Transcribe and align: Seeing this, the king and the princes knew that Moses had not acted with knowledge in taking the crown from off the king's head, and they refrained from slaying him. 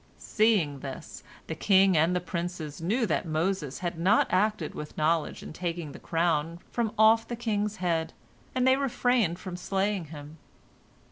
Seeing 0.17 0.79
this, 0.79 1.21
the 1.45 1.53
king 1.53 1.95
and 1.95 2.15
the 2.15 2.19
princes 2.19 2.81
knew 2.81 3.05
that 3.05 3.23
Moses 3.27 3.77
had 3.85 3.99
not 3.99 4.25
acted 4.31 4.73
with 4.73 4.97
knowledge 4.97 5.43
in 5.43 5.53
taking 5.53 5.91
the 5.91 5.99
crown 5.99 6.57
from 6.71 6.91
off 6.97 7.27
the 7.27 7.35
king's 7.35 7.75
head, 7.75 8.11
and 8.55 8.65
they 8.65 8.77
refrained 8.77 9.37
from 9.37 9.55
slaying 9.55 10.05
him. 10.05 10.39